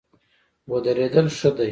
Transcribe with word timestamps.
ودرېدل 0.71 1.27
ښه 1.37 1.49
دی. 1.57 1.69